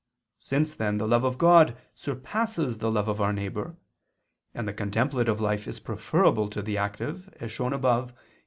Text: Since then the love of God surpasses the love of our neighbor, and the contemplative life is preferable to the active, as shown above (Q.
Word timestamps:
Since 0.39 0.75
then 0.77 0.97
the 0.97 1.07
love 1.07 1.23
of 1.23 1.37
God 1.37 1.77
surpasses 1.93 2.79
the 2.79 2.89
love 2.89 3.07
of 3.07 3.21
our 3.21 3.31
neighbor, 3.31 3.75
and 4.51 4.67
the 4.67 4.73
contemplative 4.73 5.39
life 5.39 5.67
is 5.67 5.79
preferable 5.79 6.49
to 6.49 6.63
the 6.63 6.75
active, 6.75 7.29
as 7.39 7.51
shown 7.51 7.71
above 7.71 8.07
(Q. 8.09 8.17